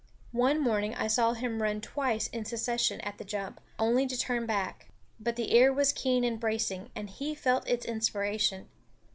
[0.33, 4.47] One morning I saw him run twice in succession at the jump, only to turn
[4.47, 4.87] back.
[5.19, 8.67] But the air was keen and bracing, and he felt its inspiration.